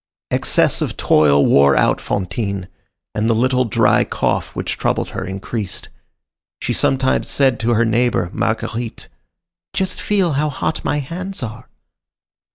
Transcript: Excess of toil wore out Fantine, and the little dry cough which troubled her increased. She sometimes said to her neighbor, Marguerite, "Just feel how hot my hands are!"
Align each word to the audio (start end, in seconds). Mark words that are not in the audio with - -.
Excess 0.31 0.81
of 0.81 0.97
toil 0.97 1.45
wore 1.45 1.75
out 1.77 2.01
Fantine, 2.01 2.67
and 3.13 3.29
the 3.29 3.35
little 3.35 3.65
dry 3.65 4.03
cough 4.03 4.55
which 4.55 4.75
troubled 4.75 5.09
her 5.09 5.23
increased. 5.23 5.89
She 6.59 6.73
sometimes 6.73 7.27
said 7.27 7.59
to 7.59 7.75
her 7.75 7.85
neighbor, 7.85 8.31
Marguerite, 8.33 9.09
"Just 9.75 10.01
feel 10.01 10.31
how 10.33 10.49
hot 10.49 10.83
my 10.83 10.97
hands 10.97 11.43
are!" 11.43 11.69